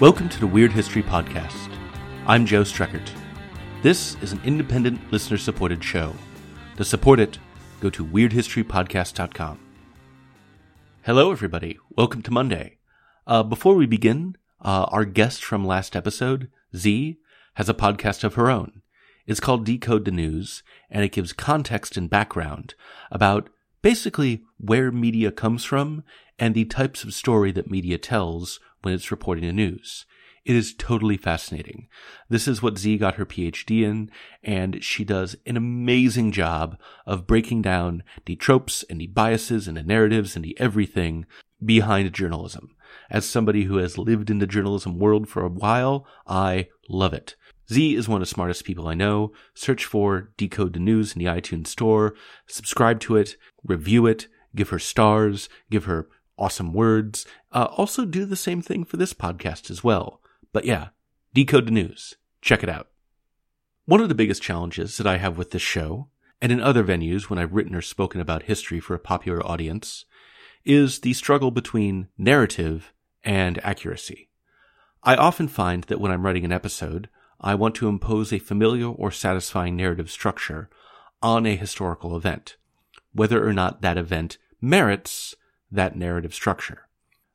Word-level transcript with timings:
Welcome 0.00 0.28
to 0.30 0.40
the 0.40 0.46
Weird 0.48 0.72
History 0.72 1.04
Podcast. 1.04 1.70
I'm 2.26 2.44
Joe 2.46 2.62
Streckert. 2.62 3.08
This 3.80 4.16
is 4.22 4.32
an 4.32 4.40
independent, 4.44 5.00
listener 5.12 5.38
supported 5.38 5.84
show. 5.84 6.12
To 6.78 6.84
support 6.84 7.20
it, 7.20 7.38
go 7.80 7.90
to 7.90 8.04
weirdhistorypodcast.com. 8.04 9.60
Hello, 11.02 11.30
everybody. 11.30 11.78
Welcome 11.96 12.22
to 12.22 12.32
Monday. 12.32 12.78
Uh, 13.24 13.44
before 13.44 13.76
we 13.76 13.86
begin, 13.86 14.36
uh, 14.60 14.86
our 14.90 15.04
guest 15.04 15.44
from 15.44 15.64
last 15.64 15.94
episode, 15.94 16.50
Z, 16.74 17.16
has 17.54 17.68
a 17.68 17.74
podcast 17.74 18.24
of 18.24 18.34
her 18.34 18.50
own. 18.50 18.82
It's 19.28 19.38
called 19.38 19.64
Decode 19.64 20.06
the 20.06 20.10
News, 20.10 20.64
and 20.90 21.04
it 21.04 21.12
gives 21.12 21.32
context 21.32 21.96
and 21.96 22.10
background 22.10 22.74
about 23.12 23.48
basically 23.80 24.42
where 24.58 24.90
media 24.90 25.30
comes 25.30 25.62
from 25.62 26.02
and 26.38 26.54
the 26.54 26.64
types 26.64 27.04
of 27.04 27.14
story 27.14 27.52
that 27.52 27.70
media 27.70 27.98
tells 27.98 28.60
when 28.82 28.94
it's 28.94 29.10
reporting 29.10 29.46
the 29.46 29.52
news. 29.52 30.06
It 30.44 30.56
is 30.56 30.74
totally 30.74 31.16
fascinating. 31.16 31.88
This 32.28 32.46
is 32.46 32.62
what 32.62 32.76
Z 32.76 32.98
got 32.98 33.14
her 33.14 33.24
PhD 33.24 33.82
in, 33.82 34.10
and 34.42 34.84
she 34.84 35.02
does 35.02 35.36
an 35.46 35.56
amazing 35.56 36.32
job 36.32 36.78
of 37.06 37.26
breaking 37.26 37.62
down 37.62 38.02
the 38.26 38.36
tropes 38.36 38.84
and 38.90 39.00
the 39.00 39.06
biases 39.06 39.66
and 39.66 39.76
the 39.76 39.82
narratives 39.82 40.36
and 40.36 40.44
the 40.44 40.58
everything 40.60 41.24
behind 41.64 42.12
journalism. 42.12 42.76
As 43.10 43.24
somebody 43.28 43.64
who 43.64 43.78
has 43.78 43.96
lived 43.96 44.28
in 44.28 44.38
the 44.38 44.46
journalism 44.46 44.98
world 44.98 45.28
for 45.28 45.42
a 45.42 45.48
while, 45.48 46.06
I 46.26 46.68
love 46.90 47.14
it. 47.14 47.36
Z 47.72 47.94
is 47.94 48.06
one 48.06 48.20
of 48.20 48.28
the 48.28 48.34
smartest 48.34 48.64
people 48.64 48.86
I 48.86 48.94
know. 48.94 49.32
Search 49.54 49.86
for 49.86 50.32
Decode 50.36 50.74
the 50.74 50.78
News 50.78 51.14
in 51.14 51.18
the 51.20 51.30
iTunes 51.30 51.68
Store, 51.68 52.14
subscribe 52.46 53.00
to 53.00 53.16
it, 53.16 53.36
review 53.64 54.06
it, 54.06 54.28
give 54.54 54.68
her 54.68 54.78
stars, 54.78 55.48
give 55.70 55.84
her 55.84 56.08
awesome 56.38 56.72
words. 56.72 57.26
Uh, 57.52 57.68
also 57.76 58.04
do 58.04 58.24
the 58.24 58.36
same 58.36 58.62
thing 58.62 58.84
for 58.84 58.96
this 58.96 59.12
podcast 59.12 59.70
as 59.70 59.84
well. 59.84 60.20
But 60.52 60.64
yeah, 60.64 60.88
Decode 61.32 61.66
the 61.66 61.72
News. 61.72 62.16
Check 62.40 62.62
it 62.62 62.68
out. 62.68 62.88
One 63.86 64.00
of 64.00 64.08
the 64.08 64.14
biggest 64.14 64.42
challenges 64.42 64.96
that 64.96 65.06
I 65.06 65.18
have 65.18 65.36
with 65.36 65.50
this 65.50 65.62
show, 65.62 66.08
and 66.40 66.50
in 66.50 66.60
other 66.60 66.84
venues 66.84 67.24
when 67.24 67.38
I've 67.38 67.52
written 67.52 67.74
or 67.74 67.82
spoken 67.82 68.20
about 68.20 68.44
history 68.44 68.80
for 68.80 68.94
a 68.94 68.98
popular 68.98 69.44
audience, 69.46 70.04
is 70.64 71.00
the 71.00 71.12
struggle 71.12 71.50
between 71.50 72.08
narrative 72.16 72.92
and 73.22 73.62
accuracy. 73.62 74.30
I 75.02 75.16
often 75.16 75.48
find 75.48 75.84
that 75.84 76.00
when 76.00 76.10
I'm 76.10 76.24
writing 76.24 76.44
an 76.44 76.52
episode, 76.52 77.10
I 77.40 77.54
want 77.54 77.74
to 77.76 77.88
impose 77.88 78.32
a 78.32 78.38
familiar 78.38 78.86
or 78.86 79.10
satisfying 79.10 79.76
narrative 79.76 80.10
structure 80.10 80.70
on 81.22 81.44
a 81.44 81.56
historical 81.56 82.16
event, 82.16 82.56
whether 83.12 83.46
or 83.46 83.52
not 83.52 83.82
that 83.82 83.98
event 83.98 84.38
merits 84.60 85.34
that 85.74 85.96
narrative 85.96 86.34
structure. 86.34 86.88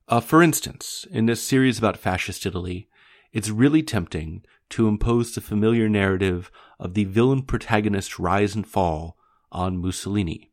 Uh, 0.08 0.20
for 0.20 0.42
instance, 0.42 1.06
in 1.12 1.28
this 1.28 1.44
series 1.44 1.78
about 1.78 1.98
fascist 1.98 2.46
Italy, 2.46 2.90
it's 3.32 3.50
really 3.50 3.84
tempting 3.84 4.44
to 4.70 4.88
impose 4.88 5.34
the 5.34 5.42
familiar 5.42 5.88
narrative 5.88 6.52
of 6.80 6.94
the 6.94 7.04
villain 7.04 7.44
protagonist's 7.44 8.20
rise 8.20 8.56
and 8.56 8.66
fall 8.68 9.18
on 9.52 9.82
Mussolini. 9.82 10.52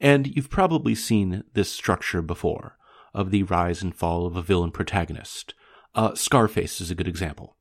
And 0.00 0.34
you've 0.36 0.50
probably 0.50 0.94
seen 0.94 1.44
this 1.54 1.70
structure 1.70 2.22
before 2.22 2.76
of 3.14 3.30
the 3.30 3.44
rise 3.44 3.82
and 3.82 3.94
fall 3.94 4.26
of 4.26 4.36
a 4.36 4.42
villain 4.42 4.70
protagonist. 4.70 5.54
Uh, 5.94 6.14
Scarface 6.14 6.80
is 6.80 6.90
a 6.90 6.94
good 6.94 7.08
example. 7.08 7.56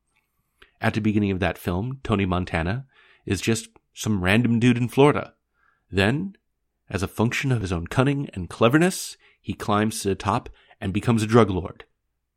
At 0.82 0.94
the 0.94 1.02
beginning 1.02 1.32
of 1.32 1.40
that 1.40 1.58
film, 1.58 2.00
Tony 2.04 2.26
Montana 2.26 2.86
is 3.26 3.42
just 3.42 3.70
some 3.94 4.24
random 4.24 4.60
dude 4.60 4.78
in 4.78 4.90
Florida. 4.90 5.34
Then, 5.90 6.36
as 6.90 7.02
a 7.02 7.08
function 7.08 7.52
of 7.52 7.62
his 7.62 7.72
own 7.72 7.88
cunning 7.88 8.30
and 8.34 8.50
cleverness, 8.50 9.16
he 9.46 9.54
climbs 9.54 10.02
to 10.02 10.10
the 10.10 10.16
top 10.16 10.50
and 10.82 10.92
becomes 10.92 11.22
a 11.22 11.28
drug 11.28 11.52
lord. 11.52 11.86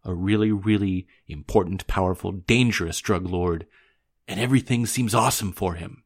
A 0.05 0.12
really, 0.12 0.53
really 0.53 1.06
important, 1.27 1.87
powerful, 1.87 2.33
dangerous 2.33 3.00
drug 3.00 3.25
lord, 3.25 3.66
and 4.27 4.38
everything 4.38 4.84
seems 4.84 5.15
awesome 5.15 5.53
for 5.53 5.72
him. 5.72 6.03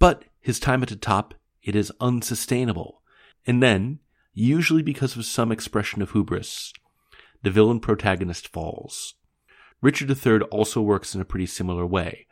But 0.00 0.24
his 0.40 0.58
time 0.58 0.82
at 0.82 0.88
the 0.88 0.96
top, 0.96 1.34
it 1.62 1.76
is 1.76 1.92
unsustainable. 2.00 3.02
And 3.46 3.62
then, 3.62 4.00
usually 4.34 4.82
because 4.82 5.16
of 5.16 5.24
some 5.24 5.52
expression 5.52 6.02
of 6.02 6.10
hubris, 6.10 6.72
the 7.44 7.52
villain 7.52 7.78
protagonist 7.78 8.48
falls. 8.48 9.14
Richard 9.80 10.10
III 10.10 10.40
also 10.50 10.82
works 10.82 11.14
in 11.14 11.20
a 11.20 11.24
pretty 11.24 11.46
similar 11.46 11.86
way. 11.86 12.26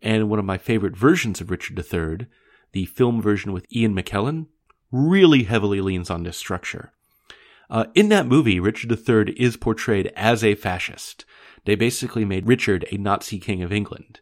And 0.00 0.30
one 0.30 0.38
of 0.38 0.44
my 0.44 0.56
favorite 0.56 0.96
versions 0.96 1.40
of 1.40 1.50
Richard 1.50 1.76
III, 1.80 2.28
the 2.70 2.86
film 2.86 3.20
version 3.20 3.52
with 3.52 3.66
Ian 3.74 3.92
McKellen, 3.92 4.46
really 4.92 5.42
heavily 5.42 5.80
leans 5.80 6.10
on 6.10 6.22
this 6.22 6.36
structure. 6.36 6.92
Uh, 7.70 7.86
in 7.94 8.08
that 8.10 8.26
movie, 8.26 8.60
Richard 8.60 8.92
III 8.92 9.34
is 9.38 9.56
portrayed 9.56 10.12
as 10.14 10.44
a 10.44 10.54
fascist. 10.54 11.24
They 11.64 11.74
basically 11.74 12.24
made 12.24 12.46
Richard 12.46 12.86
a 12.90 12.98
Nazi 12.98 13.38
king 13.38 13.62
of 13.62 13.72
England. 13.72 14.20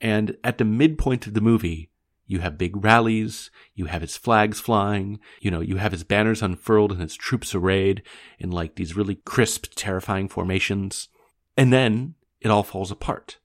And 0.00 0.36
at 0.42 0.58
the 0.58 0.64
midpoint 0.64 1.26
of 1.26 1.34
the 1.34 1.40
movie, 1.40 1.90
you 2.26 2.40
have 2.40 2.58
big 2.58 2.84
rallies, 2.84 3.50
you 3.74 3.86
have 3.86 4.02
his 4.02 4.16
flags 4.16 4.60
flying, 4.60 5.18
you 5.40 5.50
know, 5.50 5.60
you 5.60 5.76
have 5.76 5.92
his 5.92 6.04
banners 6.04 6.42
unfurled 6.42 6.92
and 6.92 7.00
his 7.00 7.16
troops 7.16 7.54
arrayed 7.54 8.02
in 8.38 8.50
like 8.50 8.76
these 8.76 8.96
really 8.96 9.16
crisp, 9.16 9.66
terrifying 9.74 10.28
formations. 10.28 11.08
And 11.56 11.72
then 11.72 12.14
it 12.40 12.48
all 12.48 12.62
falls 12.62 12.90
apart. 12.90 13.38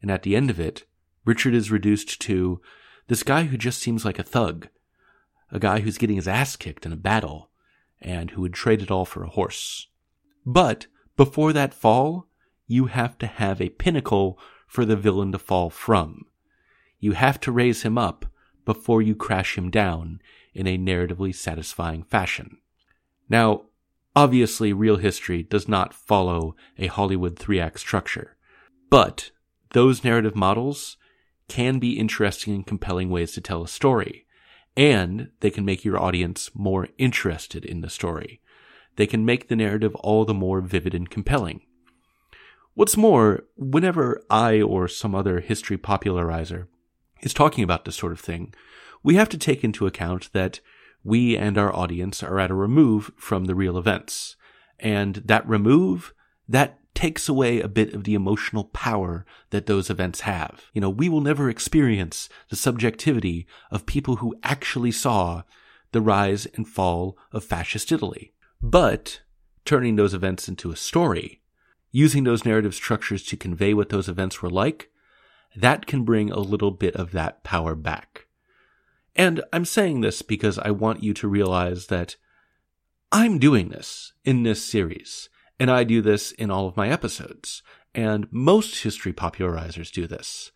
And 0.00 0.10
at 0.10 0.22
the 0.22 0.36
end 0.36 0.48
of 0.48 0.60
it, 0.60 0.84
Richard 1.24 1.54
is 1.54 1.70
reduced 1.70 2.20
to 2.22 2.60
this 3.08 3.22
guy 3.22 3.44
who 3.44 3.56
just 3.56 3.80
seems 3.80 4.04
like 4.04 4.18
a 4.18 4.24
thug, 4.24 4.68
a 5.50 5.58
guy 5.58 5.80
who's 5.80 5.98
getting 5.98 6.16
his 6.16 6.28
ass 6.28 6.56
kicked 6.56 6.86
in 6.86 6.92
a 6.92 6.96
battle, 6.96 7.49
and 8.00 8.30
who 8.30 8.42
would 8.42 8.54
trade 8.54 8.82
it 8.82 8.90
all 8.90 9.04
for 9.04 9.22
a 9.22 9.28
horse. 9.28 9.88
But 10.44 10.86
before 11.16 11.52
that 11.52 11.74
fall, 11.74 12.26
you 12.66 12.86
have 12.86 13.18
to 13.18 13.26
have 13.26 13.60
a 13.60 13.68
pinnacle 13.70 14.38
for 14.66 14.84
the 14.84 14.96
villain 14.96 15.32
to 15.32 15.38
fall 15.38 15.70
from. 15.70 16.26
You 16.98 17.12
have 17.12 17.40
to 17.40 17.52
raise 17.52 17.82
him 17.82 17.98
up 17.98 18.26
before 18.64 19.02
you 19.02 19.14
crash 19.14 19.58
him 19.58 19.70
down 19.70 20.20
in 20.54 20.66
a 20.66 20.78
narratively 20.78 21.34
satisfying 21.34 22.02
fashion. 22.04 22.58
Now, 23.28 23.62
obviously, 24.14 24.72
real 24.72 24.96
history 24.96 25.42
does 25.42 25.68
not 25.68 25.94
follow 25.94 26.54
a 26.78 26.86
Hollywood 26.86 27.38
three 27.38 27.60
act 27.60 27.80
structure, 27.80 28.36
but 28.88 29.30
those 29.72 30.04
narrative 30.04 30.36
models 30.36 30.96
can 31.48 31.78
be 31.78 31.98
interesting 31.98 32.54
and 32.54 32.66
compelling 32.66 33.10
ways 33.10 33.32
to 33.32 33.40
tell 33.40 33.62
a 33.62 33.68
story 33.68 34.26
and 34.76 35.30
they 35.40 35.50
can 35.50 35.64
make 35.64 35.84
your 35.84 36.00
audience 36.00 36.50
more 36.54 36.88
interested 36.98 37.64
in 37.64 37.80
the 37.80 37.90
story. 37.90 38.40
They 38.96 39.06
can 39.06 39.24
make 39.24 39.48
the 39.48 39.56
narrative 39.56 39.94
all 39.96 40.24
the 40.24 40.34
more 40.34 40.60
vivid 40.60 40.94
and 40.94 41.08
compelling. 41.08 41.62
What's 42.74 42.96
more, 42.96 43.44
whenever 43.56 44.22
I 44.30 44.60
or 44.60 44.88
some 44.88 45.14
other 45.14 45.40
history 45.40 45.76
popularizer 45.76 46.68
is 47.20 47.34
talking 47.34 47.64
about 47.64 47.84
this 47.84 47.96
sort 47.96 48.12
of 48.12 48.20
thing, 48.20 48.54
we 49.02 49.16
have 49.16 49.28
to 49.30 49.38
take 49.38 49.64
into 49.64 49.86
account 49.86 50.30
that 50.32 50.60
we 51.02 51.36
and 51.36 51.56
our 51.56 51.74
audience 51.74 52.22
are 52.22 52.38
at 52.38 52.50
a 52.50 52.54
remove 52.54 53.10
from 53.16 53.46
the 53.46 53.54
real 53.54 53.78
events. 53.78 54.36
And 54.78 55.16
that 55.16 55.48
remove, 55.48 56.14
that 56.48 56.79
takes 57.00 57.30
away 57.30 57.62
a 57.62 57.66
bit 57.66 57.94
of 57.94 58.04
the 58.04 58.12
emotional 58.12 58.64
power 58.64 59.24
that 59.48 59.64
those 59.64 59.88
events 59.88 60.20
have. 60.20 60.66
You 60.74 60.82
know, 60.82 60.90
we 60.90 61.08
will 61.08 61.22
never 61.22 61.48
experience 61.48 62.28
the 62.50 62.56
subjectivity 62.56 63.46
of 63.70 63.86
people 63.86 64.16
who 64.16 64.36
actually 64.42 64.92
saw 64.92 65.44
the 65.92 66.02
rise 66.02 66.44
and 66.56 66.68
fall 66.68 67.16
of 67.32 67.42
fascist 67.42 67.90
Italy. 67.90 68.34
But 68.60 69.22
turning 69.64 69.96
those 69.96 70.12
events 70.12 70.46
into 70.46 70.70
a 70.70 70.76
story, 70.76 71.40
using 71.90 72.24
those 72.24 72.44
narrative 72.44 72.74
structures 72.74 73.22
to 73.24 73.36
convey 73.38 73.72
what 73.72 73.88
those 73.88 74.06
events 74.10 74.42
were 74.42 74.50
like, 74.50 74.90
that 75.56 75.86
can 75.86 76.04
bring 76.04 76.30
a 76.30 76.38
little 76.38 76.70
bit 76.70 76.94
of 76.96 77.12
that 77.12 77.42
power 77.42 77.74
back. 77.74 78.26
And 79.16 79.40
I'm 79.54 79.64
saying 79.64 80.02
this 80.02 80.20
because 80.20 80.58
I 80.58 80.70
want 80.70 81.02
you 81.02 81.14
to 81.14 81.28
realize 81.28 81.86
that 81.86 82.16
I'm 83.10 83.38
doing 83.38 83.70
this 83.70 84.12
in 84.22 84.42
this 84.42 84.62
series. 84.62 85.30
And 85.60 85.70
I 85.70 85.84
do 85.84 86.00
this 86.00 86.32
in 86.32 86.50
all 86.50 86.66
of 86.66 86.76
my 86.76 86.88
episodes. 86.88 87.62
And 87.94 88.26
most 88.30 88.82
history 88.82 89.12
popularizers 89.12 89.92
do 89.92 90.06
this. 90.06 90.52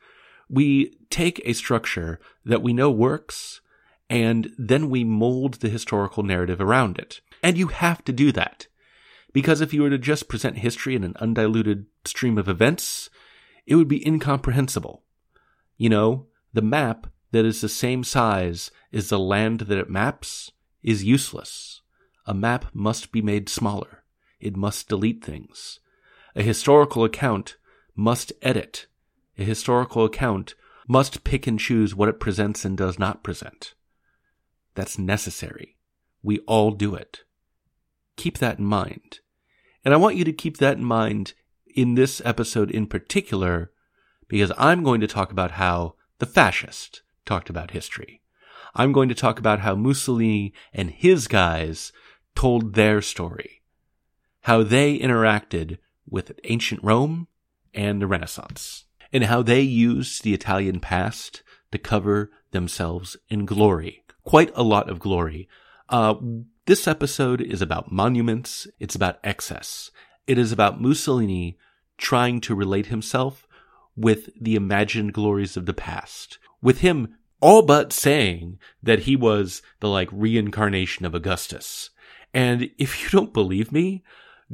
We 0.49 0.97
take 1.11 1.43
a 1.45 1.53
structure 1.53 2.19
that 2.45 2.63
we 2.63 2.73
know 2.73 2.91
works, 2.91 3.61
and 4.09 4.51
then 4.57 4.89
we 4.89 5.05
mold 5.05 5.55
the 5.55 5.69
historical 5.69 6.23
narrative 6.23 6.61
around 6.61 6.99
it. 6.99 7.21
And 7.43 7.59
you 7.59 7.67
have 7.67 8.03
to 8.05 8.13
do 8.13 8.33
that. 8.33 8.67
Because 9.35 9.61
if 9.61 9.75
you 9.75 9.83
were 9.83 9.91
to 9.91 9.99
just 9.99 10.29
present 10.29 10.59
history 10.59 10.95
in 10.95 11.05
an 11.05 11.17
undiluted 11.21 11.87
stream 12.07 12.39
of 12.39 12.49
events, 12.49 13.11
it 13.67 13.75
would 13.75 13.89
be 13.89 14.07
incomprehensible. 14.07 15.03
You 15.77 15.91
know, 15.91 16.29
the 16.55 16.63
map 16.63 17.09
that 17.33 17.45
is 17.45 17.61
the 17.61 17.69
same 17.69 18.05
size 18.05 18.71
as 18.93 19.09
the 19.11 19.19
land 19.19 19.61
that 19.61 19.79
it 19.79 19.91
maps 19.91 20.53
is 20.83 21.05
useless. 21.05 21.83
A 22.27 22.33
map 22.33 22.67
must 22.73 23.13
be 23.13 23.21
made 23.21 23.49
smaller 23.49 24.04
it 24.45 24.57
must 24.57 24.89
delete 24.89 25.25
things. 25.25 25.81
A 26.37 26.43
historical 26.43 27.05
account 27.05 27.57
must 27.97 28.33
edit. 28.43 28.87
A 29.39 29.45
historical 29.45 30.05
account 30.05 30.55
must 30.87 31.25
pick 31.25 31.47
and 31.47 31.59
choose 31.59 31.95
what 31.95 32.09
it 32.09 32.21
presents 32.21 32.65
and 32.65 32.77
does 32.77 32.99
not 32.99 33.23
present. 33.23 33.75
That's 34.75 34.99
necessary. 34.99 35.77
We 36.23 36.41
all 36.41 36.73
do 36.73 36.95
it. 36.95 37.21
Keep 38.17 38.39
that 38.39 38.59
in 38.59 38.65
mind. 38.65 39.21
And 39.85 39.95
I 39.95 39.99
want 39.99 40.17
you 40.17 40.25
to 40.25 40.33
keep 40.33 40.59
that 40.59 40.77
in 40.77 40.85
mind 40.85 41.35
in 41.75 41.95
this 41.95 42.21
episode 42.25 42.71
in 42.71 42.87
particular 42.87 43.71
because 44.29 44.53
I'm 44.57 44.83
going 44.83 45.01
to 45.01 45.07
talk 45.07 45.31
about 45.31 45.53
how 45.53 45.95
the 46.19 46.27
fascist 46.27 47.03
talked 47.25 47.51
about 47.51 47.73
history. 47.73 48.23
I'm 48.75 48.93
going 48.93 49.09
to 49.09 49.15
talk 49.15 49.39
about 49.39 49.61
how 49.61 49.75
Mussolini 49.75 50.53
and 50.73 50.91
his 50.91 51.29
guys 51.29 51.93
told 52.35 52.75
their 52.75 53.01
story, 53.01 53.63
how 54.45 54.63
they 54.63 54.99
interacted 54.99 55.79
with 56.07 56.39
ancient 56.45 56.83
Rome 56.85 57.29
and 57.73 58.01
the 58.01 58.07
Renaissance, 58.07 58.85
and 59.11 59.25
how 59.25 59.43
they 59.43 59.63
used 59.63 60.23
the 60.23 60.35
Italian 60.35 60.81
past 60.81 61.43
to 61.73 61.79
cover 61.79 62.31
themselves 62.51 63.17
in 63.31 63.47
glory. 63.47 64.05
Quite 64.23 64.53
a 64.55 64.63
lot 64.63 64.91
of 64.91 64.99
glory. 65.01 65.49
Uh, 65.89 66.15
this 66.67 66.87
episode 66.87 67.41
is 67.41 67.63
about 67.63 67.91
monuments. 67.91 68.67
It's 68.79 68.95
about 68.95 69.19
excess. 69.25 69.91
It 70.27 70.37
is 70.37 70.53
about 70.53 70.81
Mussolini 70.81 71.57
trying 71.97 72.43
to 72.43 72.55
relate 72.55 72.87
himself 72.87 73.47
with 73.97 74.29
the 74.39 74.57
imagined 74.57 75.15
glories 75.15 75.57
of 75.57 75.65
the 75.65 75.75
past. 75.75 76.39
With 76.61 76.81
him 76.81 77.17
all 77.41 77.63
but 77.63 77.95
saying 77.95 78.59
that 78.83 79.01
he 79.01 79.17
was 79.17 79.63
the 79.81 79.89
like 79.89 80.09
reincarnation 80.13 81.07
of 81.07 81.15
Augustus. 81.15 81.89
And 82.35 82.71
if 82.77 83.03
you 83.03 83.09
don't 83.09 83.33
believe 83.33 83.73
me, 83.73 84.03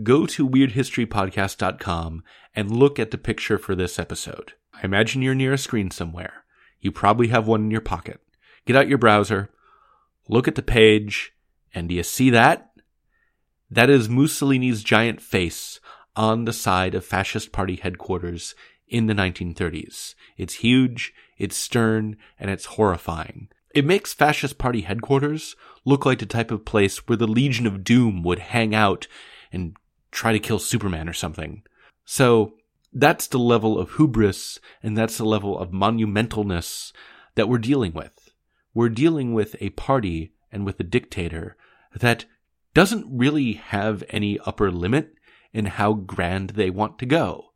go 0.04 0.26
to 0.26 0.48
weirdhistorypodcast.com 0.48 2.22
and 2.54 2.76
look 2.76 2.98
at 2.98 3.10
the 3.10 3.18
picture 3.18 3.58
for 3.58 3.74
this 3.74 3.98
episode. 3.98 4.54
I 4.74 4.84
imagine 4.84 5.22
you're 5.22 5.34
near 5.34 5.52
a 5.52 5.58
screen 5.58 5.90
somewhere. 5.90 6.44
You 6.80 6.92
probably 6.92 7.28
have 7.28 7.46
one 7.46 7.64
in 7.64 7.70
your 7.70 7.80
pocket. 7.80 8.20
Get 8.66 8.76
out 8.76 8.88
your 8.88 8.98
browser, 8.98 9.50
look 10.28 10.48
at 10.48 10.54
the 10.54 10.62
page, 10.62 11.32
and 11.74 11.88
do 11.88 11.94
you 11.94 12.02
see 12.02 12.30
that? 12.30 12.70
That 13.70 13.90
is 13.90 14.08
Mussolini's 14.08 14.82
giant 14.82 15.20
face 15.20 15.80
on 16.16 16.44
the 16.44 16.52
side 16.52 16.94
of 16.94 17.04
Fascist 17.04 17.52
Party 17.52 17.76
headquarters 17.76 18.54
in 18.88 19.06
the 19.06 19.14
1930s. 19.14 20.14
It's 20.36 20.54
huge, 20.54 21.12
it's 21.38 21.56
stern, 21.56 22.16
and 22.38 22.50
it's 22.50 22.64
horrifying. 22.64 23.48
It 23.72 23.84
makes 23.84 24.12
Fascist 24.12 24.58
Party 24.58 24.80
headquarters 24.80 25.54
look 25.84 26.04
like 26.04 26.18
the 26.18 26.26
type 26.26 26.50
of 26.50 26.64
place 26.64 27.06
where 27.06 27.16
the 27.16 27.28
Legion 27.28 27.66
of 27.66 27.84
Doom 27.84 28.22
would 28.24 28.40
hang 28.40 28.74
out 28.74 29.06
and 29.52 29.76
try 30.10 30.32
to 30.32 30.38
kill 30.38 30.58
Superman 30.58 31.08
or 31.08 31.12
something. 31.12 31.62
So, 32.04 32.54
that's 32.92 33.28
the 33.28 33.38
level 33.38 33.78
of 33.78 33.92
hubris 33.92 34.58
and 34.82 34.98
that's 34.98 35.16
the 35.16 35.24
level 35.24 35.58
of 35.58 35.70
monumentalness 35.70 36.92
that 37.36 37.48
we're 37.48 37.58
dealing 37.58 37.92
with. 37.92 38.30
We're 38.74 38.88
dealing 38.88 39.32
with 39.32 39.54
a 39.60 39.70
party 39.70 40.32
and 40.50 40.64
with 40.64 40.80
a 40.80 40.84
dictator 40.84 41.56
that 41.94 42.24
doesn't 42.74 43.06
really 43.10 43.54
have 43.54 44.04
any 44.10 44.38
upper 44.40 44.70
limit 44.70 45.14
in 45.52 45.66
how 45.66 45.92
grand 45.92 46.50
they 46.50 46.70
want 46.70 46.98
to 46.98 47.06
go. 47.06 47.52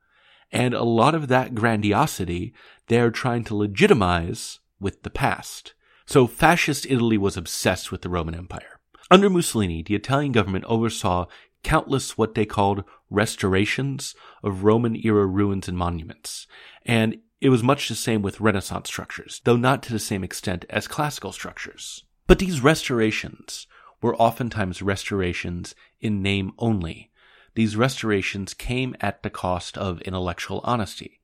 And 0.53 0.75
a 0.75 0.83
lot 0.83 1.15
of 1.15 1.29
that 1.29 1.55
grandiosity 1.55 2.55
they're 2.89 3.11
trying 3.11 3.45
to 3.45 3.57
legitimize 3.57 4.61
with 4.79 5.03
the 5.03 5.11
past. 5.11 5.75
So 6.07 6.27
fascist 6.27 6.87
Italy 6.87 7.17
was 7.17 7.37
obsessed 7.37 7.91
with 7.91 8.03
the 8.03 8.09
Roman 8.09 8.35
Empire. 8.35 8.81
Under 9.11 9.31
Mussolini, 9.31 9.83
the 9.83 9.95
Italian 9.95 10.33
government 10.33 10.65
oversaw 10.67 11.27
countless 11.65 12.17
what 12.17 12.35
they 12.35 12.47
called 12.47 12.85
restorations 13.11 14.15
of 14.43 14.63
Roman 14.63 14.95
era 15.05 15.27
ruins 15.27 15.69
and 15.69 15.77
monuments. 15.77 16.47
And 16.87 17.19
it 17.41 17.49
was 17.49 17.63
much 17.63 17.89
the 17.89 17.95
same 17.95 18.23
with 18.23 18.41
Renaissance 18.41 18.89
structures, 18.89 19.41
though 19.45 19.57
not 19.57 19.83
to 19.85 19.93
the 19.93 19.99
same 19.99 20.23
extent 20.23 20.65
as 20.71 20.87
classical 20.87 21.33
structures. 21.33 22.05
But 22.27 22.39
these 22.39 22.61
restorations 22.63 23.67
were 24.01 24.17
oftentimes 24.17 24.83
restorations 24.83 25.75
in 26.01 26.23
name 26.23 26.53
only, 26.59 27.11
these 27.55 27.77
restorations 27.77 28.53
came 28.53 28.97
at 29.01 29.23
the 29.23 29.31
cost 29.31 29.79
of 29.79 30.01
intellectual 30.03 30.61
honesty. 30.65 31.21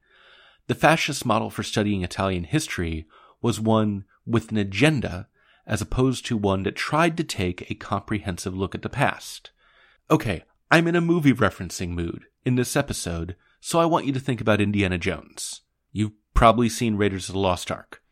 The 0.69 0.75
fascist 0.75 1.27
model 1.27 1.51
for 1.51 1.63
studying 1.63 2.03
Italian 2.03 2.45
history 2.45 3.07
was 3.43 3.61
one 3.61 4.05
with 4.25 4.51
an 4.51 4.57
agenda 4.57 5.29
as 5.67 5.81
opposed 5.81 6.25
to 6.27 6.37
one 6.37 6.63
that 6.63 6.77
tried 6.77 7.17
to 7.17 7.25
take 7.25 7.69
a 7.71 7.75
comprehensive 7.75 8.57
look 8.57 8.75
at 8.75 8.83
the 8.83 8.89
past. 8.89 9.51
Okay, 10.11 10.43
I'm 10.73 10.89
in 10.89 10.97
a 10.97 11.01
movie 11.01 11.33
referencing 11.33 11.91
mood 11.91 12.25
in 12.45 12.57
this 12.57 12.75
episode, 12.75 13.37
so 13.61 13.79
I 13.79 13.85
want 13.85 14.07
you 14.07 14.13
to 14.13 14.19
think 14.19 14.41
about 14.41 14.61
Indiana 14.61 14.99
Jones. 14.99 15.61
You've 15.93 16.11
probably 16.35 16.69
seen 16.69 16.97
Raiders 16.97 17.29
of 17.29 17.35
the 17.35 17.39
Lost 17.39 17.71
Ark. 17.71 18.03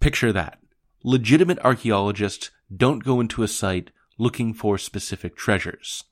Picture 0.00 0.32
that. 0.32 0.58
Legitimate 1.04 1.60
archaeologists 1.60 2.50
don't 2.76 3.04
go 3.04 3.20
into 3.20 3.44
a 3.44 3.48
site 3.48 3.92
looking 4.18 4.54
for 4.54 4.76
specific 4.76 5.36
treasures. 5.36 6.02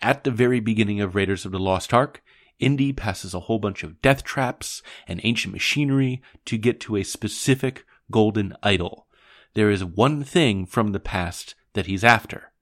At 0.00 0.24
the 0.24 0.30
very 0.30 0.60
beginning 0.60 1.02
of 1.02 1.14
Raiders 1.14 1.44
of 1.44 1.52
the 1.52 1.58
Lost 1.58 1.92
Ark, 1.92 2.22
Indy 2.58 2.94
passes 2.94 3.34
a 3.34 3.40
whole 3.40 3.58
bunch 3.58 3.82
of 3.82 4.00
death 4.00 4.24
traps 4.24 4.80
and 5.06 5.20
ancient 5.22 5.52
machinery 5.52 6.22
to 6.46 6.56
get 6.56 6.80
to 6.80 6.96
a 6.96 7.02
specific 7.02 7.84
golden 8.10 8.56
idol. 8.62 9.06
There 9.52 9.68
is 9.68 9.84
one 9.84 10.24
thing 10.24 10.64
from 10.64 10.92
the 10.92 11.00
past 11.00 11.54
that 11.74 11.84
he's 11.84 12.04
after. 12.04 12.52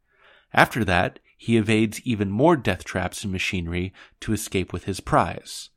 After 0.52 0.84
that, 0.86 1.20
he 1.44 1.58
evades 1.58 2.00
even 2.06 2.30
more 2.30 2.56
death 2.56 2.84
traps 2.84 3.22
and 3.22 3.30
machinery 3.30 3.92
to 4.18 4.32
escape 4.32 4.72
with 4.72 4.84
his 4.84 5.00
prize. 5.00 5.68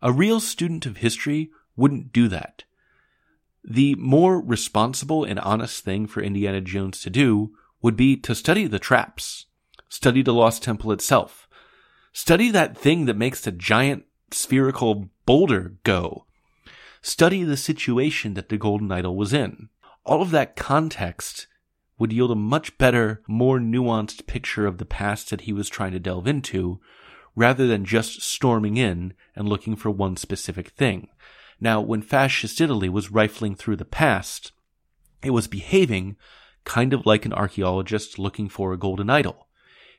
A 0.00 0.10
real 0.10 0.40
student 0.40 0.86
of 0.86 0.96
history 0.96 1.50
wouldn't 1.76 2.14
do 2.14 2.28
that. 2.28 2.64
The 3.62 3.94
more 3.96 4.40
responsible 4.40 5.22
and 5.22 5.38
honest 5.38 5.84
thing 5.84 6.06
for 6.06 6.22
Indiana 6.22 6.62
Jones 6.62 7.02
to 7.02 7.10
do 7.10 7.52
would 7.82 7.94
be 7.94 8.16
to 8.16 8.34
study 8.34 8.66
the 8.66 8.78
traps. 8.78 9.44
Study 9.90 10.22
the 10.22 10.32
Lost 10.32 10.62
Temple 10.62 10.92
itself. 10.92 11.46
Study 12.14 12.50
that 12.50 12.78
thing 12.78 13.04
that 13.04 13.18
makes 13.18 13.42
the 13.42 13.52
giant 13.52 14.04
spherical 14.30 15.10
boulder 15.26 15.74
go. 15.84 16.24
Study 17.02 17.42
the 17.42 17.58
situation 17.58 18.32
that 18.32 18.48
the 18.48 18.56
golden 18.56 18.90
idol 18.90 19.14
was 19.14 19.34
in. 19.34 19.68
All 20.06 20.22
of 20.22 20.30
that 20.30 20.56
context 20.56 21.48
would 22.02 22.12
yield 22.12 22.32
a 22.32 22.34
much 22.34 22.76
better, 22.78 23.22
more 23.28 23.60
nuanced 23.60 24.26
picture 24.26 24.66
of 24.66 24.78
the 24.78 24.84
past 24.84 25.30
that 25.30 25.42
he 25.42 25.52
was 25.52 25.68
trying 25.68 25.92
to 25.92 26.00
delve 26.00 26.26
into, 26.26 26.80
rather 27.36 27.68
than 27.68 27.84
just 27.84 28.20
storming 28.20 28.76
in 28.76 29.14
and 29.36 29.48
looking 29.48 29.76
for 29.76 29.88
one 29.88 30.16
specific 30.16 30.70
thing. 30.70 31.06
Now, 31.60 31.80
when 31.80 32.02
fascist 32.02 32.60
Italy 32.60 32.88
was 32.88 33.12
rifling 33.12 33.54
through 33.54 33.76
the 33.76 33.84
past, 33.84 34.50
it 35.22 35.30
was 35.30 35.46
behaving 35.46 36.16
kind 36.64 36.92
of 36.92 37.06
like 37.06 37.24
an 37.24 37.32
archaeologist 37.32 38.18
looking 38.18 38.48
for 38.48 38.72
a 38.72 38.76
golden 38.76 39.08
idol. 39.08 39.46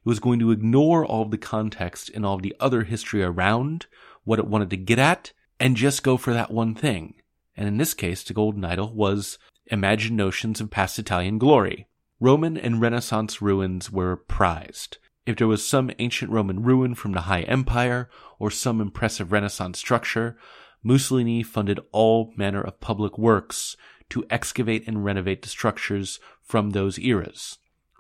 It 0.06 0.10
was 0.10 0.20
going 0.20 0.40
to 0.40 0.52
ignore 0.52 1.06
all 1.06 1.22
of 1.22 1.32
the 1.32 1.38
context 1.38 2.12
and 2.14 2.26
all 2.26 2.36
of 2.36 2.42
the 2.42 2.54
other 2.60 2.84
history 2.84 3.24
around 3.24 3.86
what 4.26 4.40
it 4.40 4.48
wanted 4.48 4.70
to 4.72 4.76
get 4.76 5.00
at 5.00 5.32
and 5.58 5.78
just 5.78 6.04
go 6.04 6.18
for 6.18 6.34
that 6.34 6.52
one 6.52 6.76
thing. 6.76 7.14
And 7.56 7.66
in 7.66 7.78
this 7.78 7.94
case, 7.94 8.24
the 8.24 8.34
Golden 8.34 8.66
Idol 8.66 8.94
was 8.94 9.38
imagined 9.68 10.18
notions 10.18 10.60
of 10.60 10.70
past 10.70 11.00
Italian 11.00 11.38
glory. 11.38 11.88
Roman 12.24 12.56
and 12.56 12.80
Renaissance 12.80 13.42
ruins 13.42 13.92
were 13.92 14.16
prized. 14.16 14.98
If 15.26 15.36
there 15.36 15.48
was 15.50 15.68
some 15.68 15.92
ancient 16.00 16.32
Roman 16.32 16.64
ruin 16.64 16.96
from 16.96 17.12
the 17.12 17.24
High 17.28 17.42
Empire 17.42 18.10
or 18.40 18.50
some 18.50 18.80
impressive 18.80 19.34
Renaissance 19.34 19.78
structure, 19.78 20.38
Mussolini 20.82 21.44
funded 21.44 21.82
all 21.92 22.32
manner 22.38 22.62
of 22.62 22.80
public 22.80 23.18
works 23.18 23.76
to 24.10 24.24
excavate 24.30 24.88
and 24.88 25.04
renovate 25.04 25.42
the 25.42 25.50
structures 25.50 26.22
from 26.42 26.70
those 26.70 26.98
eras. 26.98 27.58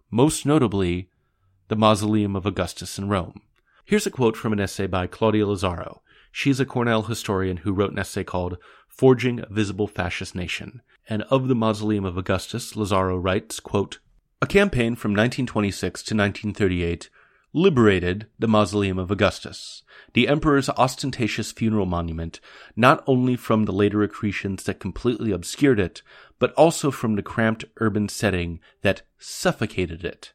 Most 0.09 0.45
notably, 0.45 1.09
the 1.67 1.75
Mausoleum 1.75 2.37
of 2.37 2.45
Augustus 2.45 2.97
in 2.97 3.09
Rome. 3.09 3.41
Here's 3.83 4.07
a 4.07 4.09
quote 4.09 4.37
from 4.37 4.53
an 4.53 4.59
essay 4.61 4.87
by 4.87 5.05
Claudia 5.05 5.45
Lazzaro. 5.45 5.99
She's 6.31 6.61
a 6.61 6.65
Cornell 6.65 7.01
historian 7.01 7.57
who 7.57 7.73
wrote 7.73 7.91
an 7.91 7.99
essay 7.99 8.23
called 8.23 8.57
Forging 8.87 9.41
a 9.41 9.47
Visible 9.53 9.87
Fascist 9.87 10.33
Nation. 10.33 10.81
And 11.09 11.23
of 11.23 11.49
the 11.49 11.55
Mausoleum 11.55 12.05
of 12.05 12.15
Augustus, 12.15 12.71
Lazzaro 12.71 13.21
writes, 13.21 13.59
quote, 13.59 13.99
A 14.43 14.45
campaign 14.45 14.97
from 14.97 15.11
1926 15.11 16.03
to 16.03 16.15
1938 16.15 17.09
liberated 17.53 18.27
the 18.37 18.47
Mausoleum 18.49 18.99
of 18.99 19.09
Augustus, 19.09 19.83
the 20.15 20.27
emperor's 20.27 20.67
ostentatious 20.67 21.53
funeral 21.53 21.85
monument, 21.85 22.41
not 22.75 23.05
only 23.07 23.37
from 23.37 23.63
the 23.63 23.71
later 23.71 24.05
accretions 24.05 24.65
that 24.65 24.81
completely 24.81 25.31
obscured 25.31 25.79
it, 25.79 26.01
but 26.39 26.51
also 26.55 26.91
from 26.91 27.15
the 27.15 27.23
cramped 27.23 27.63
urban 27.77 28.09
setting 28.09 28.59
that 28.81 29.03
suffocated 29.17 30.03
it 30.03 30.33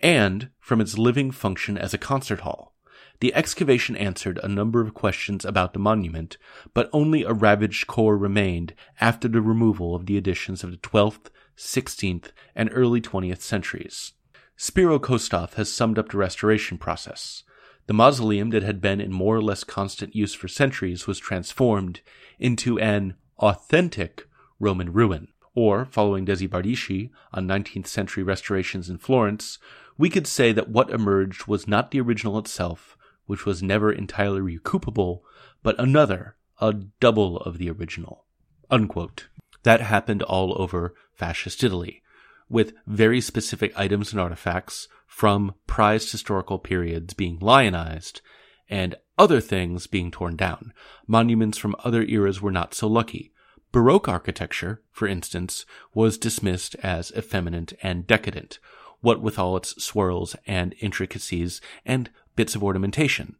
and 0.00 0.50
from 0.60 0.82
its 0.82 0.98
living 0.98 1.30
function 1.30 1.78
as 1.78 1.94
a 1.94 1.98
concert 1.98 2.40
hall. 2.40 2.74
The 3.20 3.34
excavation 3.34 3.96
answered 3.96 4.38
a 4.42 4.48
number 4.48 4.82
of 4.82 4.92
questions 4.92 5.46
about 5.46 5.72
the 5.72 5.78
monument, 5.78 6.36
but 6.74 6.90
only 6.92 7.22
a 7.22 7.32
ravaged 7.32 7.86
core 7.86 8.18
remained 8.18 8.74
after 9.00 9.28
the 9.28 9.40
removal 9.40 9.94
of 9.94 10.04
the 10.04 10.18
additions 10.18 10.62
of 10.62 10.72
the 10.72 10.76
12th, 10.76 11.30
16th, 11.56 12.30
and 12.54 12.70
early 12.72 13.00
20th 13.00 13.40
centuries. 13.40 14.12
Spiro 14.56 14.98
Kostof 14.98 15.54
has 15.54 15.72
summed 15.72 15.98
up 15.98 16.10
the 16.10 16.18
restoration 16.18 16.78
process. 16.78 17.42
The 17.86 17.92
mausoleum 17.92 18.50
that 18.50 18.62
had 18.62 18.80
been 18.80 19.00
in 19.00 19.12
more 19.12 19.36
or 19.36 19.42
less 19.42 19.64
constant 19.64 20.14
use 20.14 20.32
for 20.32 20.48
centuries 20.48 21.06
was 21.06 21.18
transformed 21.18 22.00
into 22.38 22.78
an 22.78 23.14
authentic 23.38 24.26
Roman 24.58 24.92
ruin. 24.92 25.28
Or, 25.54 25.84
following 25.84 26.24
Dezzi 26.24 26.48
Bardeschi 26.48 27.10
on 27.32 27.46
19th 27.46 27.86
century 27.86 28.22
restorations 28.22 28.90
in 28.90 28.98
Florence, 28.98 29.58
we 29.96 30.10
could 30.10 30.26
say 30.26 30.52
that 30.52 30.68
what 30.68 30.90
emerged 30.90 31.46
was 31.46 31.68
not 31.68 31.90
the 31.90 32.00
original 32.00 32.38
itself, 32.38 32.96
which 33.26 33.44
was 33.46 33.62
never 33.62 33.92
entirely 33.92 34.40
recoupable, 34.40 35.20
but 35.62 35.78
another, 35.78 36.36
a 36.60 36.72
double 36.72 37.36
of 37.38 37.58
the 37.58 37.70
original. 37.70 38.24
Unquote. 38.70 39.28
That 39.62 39.80
happened 39.80 40.22
all 40.22 40.60
over 40.60 40.94
fascist 41.16 41.62
Italy, 41.62 42.02
with 42.48 42.74
very 42.86 43.20
specific 43.20 43.72
items 43.78 44.12
and 44.12 44.20
artifacts 44.20 44.88
from 45.06 45.54
prized 45.66 46.10
historical 46.12 46.58
periods 46.58 47.14
being 47.14 47.38
lionized 47.38 48.20
and 48.68 48.96
other 49.16 49.40
things 49.40 49.86
being 49.86 50.10
torn 50.10 50.36
down. 50.36 50.72
Monuments 51.06 51.58
from 51.58 51.76
other 51.84 52.02
eras 52.04 52.42
were 52.42 52.50
not 52.50 52.74
so 52.74 52.88
lucky. 52.88 53.32
Baroque 53.72 54.08
architecture, 54.08 54.82
for 54.90 55.08
instance, 55.08 55.66
was 55.92 56.18
dismissed 56.18 56.74
as 56.76 57.12
effeminate 57.16 57.72
and 57.82 58.06
decadent, 58.06 58.58
what 59.00 59.20
with 59.20 59.38
all 59.38 59.56
its 59.56 59.82
swirls 59.82 60.36
and 60.46 60.74
intricacies 60.80 61.60
and 61.84 62.10
bits 62.36 62.54
of 62.54 62.62
ornamentation. 62.62 63.36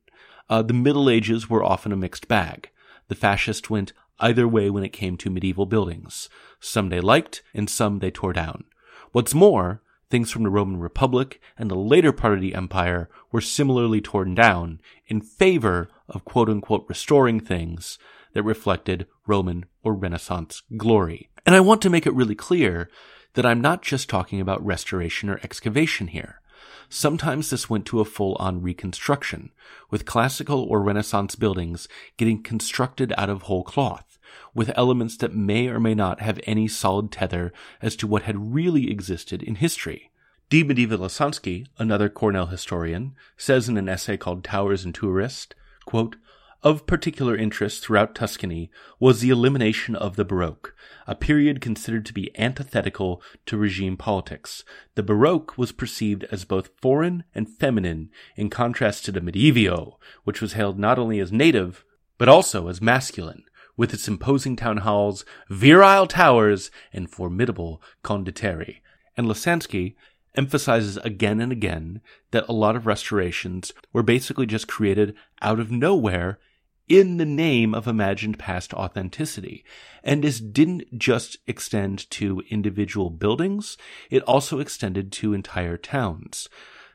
Uh, 0.49 0.63
the 0.63 0.75
Middle 0.75 1.09
Ages 1.09 1.49
were 1.49 1.65
often 1.65 1.93
a 1.93 1.97
mixed 1.97 2.29
bag. 2.29 2.71
The 3.09 3.15
fascists 3.15 3.71
went 3.71 3.93
either 4.21 4.47
way 4.47 4.71
when 4.71 4.85
it 4.85 4.93
came 4.93 5.17
to 5.19 5.31
medieval 5.31 5.67
buildings. 5.67 6.29
Some 6.61 6.89
they 6.89 7.01
liked, 7.01 7.43
and 7.53 7.69
some 7.69 7.99
they 7.99 8.11
tore 8.11 8.33
down. 8.33 8.65
What's 9.13 9.35
more, 9.35 9.83
things 10.11 10.31
from 10.31 10.45
the 10.45 10.51
Roman 10.51 10.79
Republic 10.79 11.41
and 11.59 11.71
the 11.71 11.77
later 11.77 12.13
part 12.13 12.35
of 12.35 12.41
the 12.41 12.55
empire 12.55 13.09
were 13.33 13.41
similarly 13.41 14.01
torn 14.01 14.35
down 14.35 14.81
in 15.07 15.21
favor 15.21 15.89
of 16.09 16.25
quote 16.25 16.49
unquote 16.49 16.85
restoring 16.89 17.41
things 17.41 17.99
that 18.33 18.43
reflected 18.43 19.07
Roman 19.27 19.65
or 19.83 19.95
Renaissance 19.95 20.63
glory. 20.77 21.31
And 21.47 21.55
I 21.55 21.61
want 21.61 21.83
to 21.83 21.91
make 21.91 22.07
it 22.07 22.15
really 22.15 22.35
clear 22.35 22.89
that 23.35 23.47
I'm 23.47 23.61
not 23.61 23.83
just 23.83 24.09
talking 24.09 24.41
about 24.41 24.65
restoration 24.65 25.29
or 25.29 25.41
excavation 25.43 26.09
here. 26.09 26.41
Sometimes 26.89 27.51
this 27.51 27.69
went 27.69 27.87
to 27.87 28.01
a 28.01 28.05
full 28.05 28.37
on 28.37 28.63
reconstruction, 28.63 29.51
with 29.91 30.07
classical 30.07 30.63
or 30.63 30.83
Renaissance 30.83 31.35
buildings 31.35 31.89
getting 32.17 32.43
constructed 32.43 33.13
out 33.17 33.31
of 33.31 33.43
whole 33.43 33.65
cloth, 33.65 34.19
with 34.55 34.73
elements 34.77 35.17
that 35.19 35.35
may 35.35 35.69
or 35.69 35.81
may 35.81 35.95
not 35.95 36.21
have 36.21 36.41
any 36.45 36.69
solid 36.69 37.11
tether 37.11 37.53
as 37.83 37.97
to 37.97 38.07
what 38.07 38.23
had 38.23 38.55
really 38.55 38.91
existed 38.91 39.43
in 39.43 39.57
history. 39.57 40.11
D. 40.51 40.63
Medina 40.63 40.99
Lasansky, 40.99 41.67
another 41.79 42.09
Cornell 42.09 42.47
historian, 42.47 43.15
says 43.37 43.69
in 43.69 43.77
an 43.77 43.89
essay 43.89 44.17
called 44.17 44.45
Towers 44.45 44.85
and 44.85 44.95
Tourist, 44.95 45.55
quote, 45.85 46.17
of 46.65 46.87
particular 46.87 47.37
interest 47.37 47.85
throughout 47.85 48.15
Tuscany 48.15 48.71
was 48.99 49.21
the 49.21 49.29
elimination 49.29 49.95
of 49.95 50.17
the 50.17 50.25
Baroque, 50.25 50.75
a 51.07 51.15
period 51.15 51.61
considered 51.61 52.07
to 52.07 52.15
be 52.15 52.37
antithetical 52.39 53.21
to 53.45 53.59
regime 53.59 53.99
politics. 53.99 54.65
The 54.95 55.03
Baroque 55.03 55.59
was 55.59 55.73
perceived 55.73 56.25
as 56.33 56.47
both 56.47 56.71
foreign 56.81 57.25
and 57.35 57.47
feminine 57.47 58.09
in 58.35 58.49
contrast 58.49 59.05
to 59.05 59.13
the 59.13 59.21
Medioevo, 59.21 59.99
which 60.25 60.41
was 60.41 60.55
hailed 60.55 60.79
not 60.79 60.99
only 60.99 61.21
as 61.21 61.31
native, 61.31 61.85
but 62.17 62.31
also 62.31 62.69
as 62.69 62.81
masculine, 62.81 63.45
with 63.77 63.93
its 63.93 64.09
imposing 64.09 64.57
town 64.57 64.79
halls, 64.79 65.27
virile 65.51 66.07
towers, 66.07 66.71
and 66.95 67.11
formidable 67.11 67.83
condottieri. 68.03 68.79
And 69.19 69.27
Lasansky 69.27 69.97
emphasizes 70.35 70.97
again 70.99 71.43
and 71.43 71.53
again 71.53 72.01
that 72.31 72.49
a 72.49 72.53
lot 72.53 72.75
of 72.75 72.87
restorations 72.87 73.73
were 73.93 74.03
basically 74.03 74.47
just 74.47 74.67
created 74.67 75.15
out 75.43 75.61
of 75.61 75.71
nowhere 75.71 76.39
in 76.89 77.17
the 77.17 77.25
name 77.25 77.75
of 77.75 77.87
imagined 77.87 78.39
past 78.39 78.75
authenticity. 78.75 79.65
And 80.03 80.23
this 80.23 80.41
didn't 80.41 80.99
just 80.99 81.39
extend 81.47 82.11
to 82.11 82.43
individual 82.51 83.11
buildings, 83.11 83.77
it 84.11 84.23
also 84.23 84.59
extended 84.59 85.13
to 85.13 85.33
entire 85.35 85.77
towns. 85.77 86.49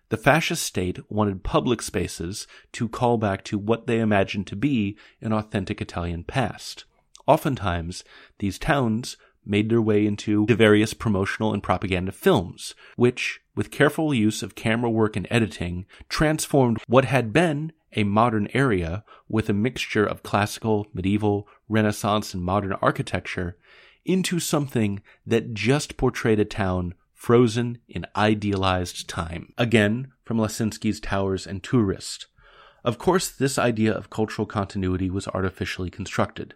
The 0.09 0.17
fascist 0.17 0.63
state 0.63 0.99
wanted 1.09 1.43
public 1.43 1.81
spaces 1.81 2.47
to 2.73 2.89
call 2.89 3.17
back 3.17 3.43
to 3.45 3.59
what 3.59 3.85
they 3.85 3.99
imagined 3.99 4.47
to 4.47 4.55
be 4.55 4.97
an 5.21 5.31
authentic 5.31 5.81
Italian 5.81 6.23
past. 6.23 6.85
Oftentimes, 7.27 8.03
these 8.39 8.57
towns 8.57 9.17
made 9.45 9.69
their 9.69 9.81
way 9.81 10.05
into 10.05 10.45
the 10.47 10.55
various 10.55 10.93
promotional 10.93 11.53
and 11.53 11.61
propaganda 11.61 12.11
films, 12.11 12.73
which, 12.95 13.39
with 13.55 13.71
careful 13.71 14.13
use 14.13 14.41
of 14.41 14.55
camera 14.55 14.89
work 14.89 15.15
and 15.15 15.27
editing, 15.29 15.85
transformed 16.07 16.79
what 16.87 17.05
had 17.05 17.31
been 17.31 17.71
a 17.95 18.03
modern 18.03 18.47
area 18.53 19.03
with 19.27 19.49
a 19.49 19.53
mixture 19.53 20.05
of 20.05 20.23
classical, 20.23 20.87
medieval, 20.93 21.47
Renaissance, 21.67 22.33
and 22.33 22.43
modern 22.43 22.73
architecture 22.73 23.57
into 24.05 24.39
something 24.39 25.01
that 25.25 25.53
just 25.53 25.97
portrayed 25.97 26.39
a 26.39 26.45
town 26.45 26.93
frozen 27.13 27.79
in 27.87 28.05
idealized 28.15 29.09
time. 29.09 29.53
Again, 29.57 30.11
from 30.23 30.37
Lasansky's 30.37 30.99
Towers 30.99 31.45
and 31.45 31.61
Tourist. 31.61 32.27
Of 32.83 32.97
course, 32.97 33.29
this 33.29 33.59
idea 33.59 33.91
of 33.91 34.09
cultural 34.09 34.45
continuity 34.45 35.09
was 35.09 35.27
artificially 35.27 35.89
constructed. 35.89 36.55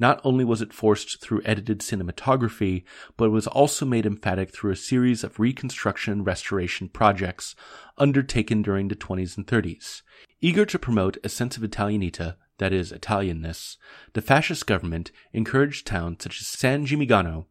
Not 0.00 0.18
only 0.24 0.46
was 0.46 0.62
it 0.62 0.72
forced 0.72 1.20
through 1.20 1.42
edited 1.44 1.80
cinematography, 1.80 2.84
but 3.18 3.26
it 3.26 3.32
was 3.32 3.46
also 3.46 3.84
made 3.84 4.06
emphatic 4.06 4.50
through 4.50 4.72
a 4.72 4.76
series 4.76 5.22
of 5.22 5.38
reconstruction 5.38 6.24
restoration 6.24 6.88
projects 6.88 7.54
undertaken 7.98 8.62
during 8.62 8.88
the 8.88 8.96
20s 8.96 9.36
and 9.36 9.46
30s. 9.46 10.00
Eager 10.40 10.64
to 10.64 10.78
promote 10.78 11.18
a 11.22 11.28
sense 11.28 11.58
of 11.58 11.62
Italianita, 11.62 12.36
that 12.56 12.72
is, 12.72 12.92
Italianness, 12.92 13.76
the 14.14 14.22
fascist 14.22 14.66
government 14.66 15.12
encouraged 15.34 15.86
towns 15.86 16.22
such 16.22 16.40
as 16.40 16.46
San 16.46 16.86
Gimignano 16.86 17.44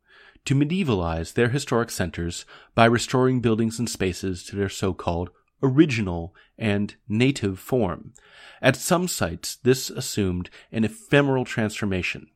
to 0.46 0.56
medievalize 0.56 1.34
their 1.34 1.50
historic 1.50 1.92
centers 1.92 2.46
by 2.74 2.86
restoring 2.86 3.42
buildings 3.42 3.78
and 3.78 3.88
spaces 3.88 4.44
to 4.46 4.56
their 4.56 4.70
so-called 4.70 5.30
original 5.62 6.34
and 6.58 6.96
native 7.08 7.60
form. 7.60 8.14
At 8.60 8.76
some 8.76 9.08
sites, 9.08 9.56
this 9.58 9.92
assumed 9.92 10.50
an 10.72 10.84
ephemeral 10.84 11.46
transformation, 11.46 12.28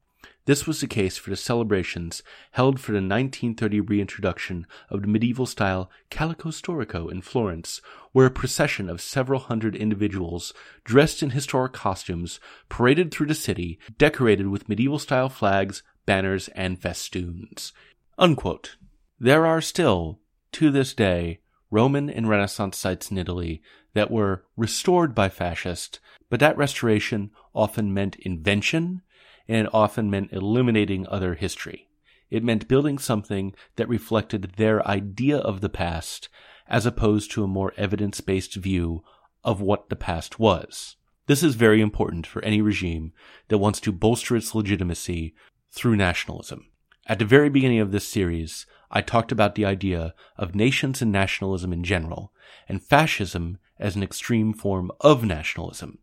this 0.46 0.68
was 0.68 0.82
the 0.82 0.88
case 0.88 1.18
for 1.18 1.30
the 1.30 1.38
celebrations 1.38 2.22
held 2.52 2.80
for 2.80 2.92
the 2.92 2.98
1930 2.98 3.80
reintroduction 3.80 4.68
of 4.90 5.02
the 5.02 5.08
medieval 5.08 5.46
style 5.46 5.90
Calcio 6.12 6.52
Storico 6.52 7.10
in 7.10 7.22
Florence, 7.22 7.82
where 8.12 8.26
a 8.26 8.32
procession 8.32 8.90
of 8.90 9.00
several 9.00 9.40
hundred 9.40 9.76
individuals 9.76 10.54
dressed 10.84 11.24
in 11.24 11.30
historic 11.30 11.72
costumes 11.72 12.42
paraded 12.68 13.12
through 13.12 13.28
the 13.28 13.34
city, 13.34 13.80
decorated 13.98 14.48
with 14.48 14.68
medieval 14.68 15.00
style 15.00 15.30
flags, 15.30 15.82
banners, 16.06 16.50
and 16.50 16.82
festoons. 16.82 17.72
Unquote. 18.18 18.76
There 19.20 19.46
are 19.46 19.62
still, 19.62 20.20
to 20.54 20.70
this 20.72 20.94
day, 20.94 21.40
Roman 21.72 22.10
and 22.10 22.28
Renaissance 22.28 22.78
sites 22.78 23.10
in 23.10 23.18
Italy 23.18 23.62
that 23.94 24.12
were 24.12 24.44
restored 24.58 25.16
by 25.16 25.30
fascists, 25.30 26.00
but 26.30 26.42
that 26.42 26.58
restoration 26.58 27.32
often 27.54 27.94
meant 27.94 28.18
invention 28.18 29.03
and 29.48 29.68
it 29.68 29.74
often 29.74 30.10
meant 30.10 30.32
eliminating 30.32 31.08
other 31.08 31.36
history. 31.36 31.88
It 32.30 32.44
meant 32.44 32.68
building 32.68 32.98
something 32.98 33.54
that 33.76 33.88
reflected 33.90 34.54
their 34.58 34.86
idea 34.88 35.38
of 35.38 35.62
the 35.62 35.70
past 35.70 36.30
as 36.68 36.86
opposed 36.86 37.32
to 37.32 37.44
a 37.44 37.48
more 37.48 37.74
evidence 37.78 38.22
based 38.22 38.56
view 38.56 39.04
of 39.44 39.62
what 39.62 39.90
the 39.90 39.96
past 39.96 40.40
was. 40.40 40.96
This 41.28 41.44
is 41.44 41.56
very 41.56 41.82
important 41.82 42.28
for 42.28 42.44
any 42.44 42.62
regime 42.62 43.14
that 43.50 43.58
wants 43.58 43.80
to 43.82 43.92
bolster 43.92 44.36
its 44.36 44.56
legitimacy 44.56 45.36
through 45.72 45.96
nationalism. 45.96 46.68
At 47.08 47.20
the 47.20 47.26
very 47.26 47.50
beginning 47.50 47.80
of 47.80 47.92
this 47.92 48.08
series, 48.08 48.66
I 48.90 49.02
talked 49.02 49.32
about 49.32 49.56
the 49.56 49.66
idea 49.66 50.14
of 50.38 50.56
nations 50.56 51.02
and 51.02 51.12
nationalism 51.12 51.74
in 51.74 51.84
general, 51.84 52.32
and 52.70 52.82
fascism 52.82 53.58
as 53.80 53.96
an 53.96 54.04
extreme 54.04 54.54
form 54.54 54.92
of 55.02 55.26
nationalism. 55.26 56.00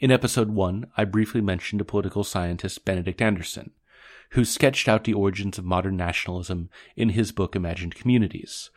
In 0.00 0.12
episode 0.12 0.50
1, 0.50 0.92
I 0.96 1.04
briefly 1.04 1.40
mentioned 1.40 1.86
political 1.88 2.22
scientist 2.22 2.84
Benedict 2.84 3.20
Anderson, 3.20 3.72
who 4.30 4.44
sketched 4.44 4.88
out 4.88 5.02
the 5.02 5.14
origins 5.14 5.58
of 5.58 5.64
modern 5.64 5.96
nationalism 5.96 6.70
in 6.94 7.10
his 7.10 7.32
book 7.32 7.56
Imagined 7.56 7.96
Communities. 7.96 8.70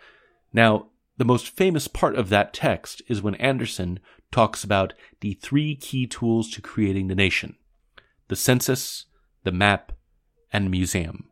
Now, 0.52 0.88
the 1.18 1.26
most 1.26 1.50
famous 1.50 1.88
part 1.88 2.16
of 2.16 2.30
that 2.30 2.54
text 2.54 3.04
is 3.08 3.22
when 3.22 3.36
Anderson 3.36 4.00
talks 4.32 4.64
about 4.64 4.94
the 5.20 5.34
three 5.34 5.76
key 5.76 6.08
tools 6.08 6.50
to 6.52 6.62
creating 6.62 7.08
the 7.08 7.16
nation 7.16 7.56
the 8.28 8.36
census, 8.36 9.06
the 9.44 9.52
map, 9.52 9.92
and 10.52 10.72
museum. 10.72 11.26